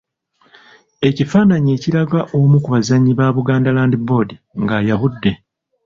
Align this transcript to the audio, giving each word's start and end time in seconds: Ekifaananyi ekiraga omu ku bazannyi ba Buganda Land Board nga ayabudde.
Ekifaananyi 1.07 1.69
ekiraga 1.77 2.19
omu 2.39 2.57
ku 2.63 2.69
bazannyi 2.73 3.11
ba 3.19 3.27
Buganda 3.35 3.69
Land 3.77 3.93
Board 4.07 4.29
nga 4.61 4.73
ayabudde. 4.79 5.31